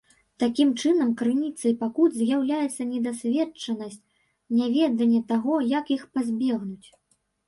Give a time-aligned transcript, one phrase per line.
[0.41, 3.99] Такім чынам, крыніцай пакут з'яўляецца недасведчанасць,
[4.63, 6.89] няведанне таго, як іх пазбегнуць.